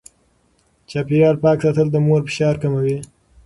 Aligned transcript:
چاپېريال 0.89 1.35
پاک 1.43 1.57
ساتل 1.63 1.87
د 1.91 1.95
مور 2.05 2.21
فشار 2.27 2.55
کموي. 2.61 2.97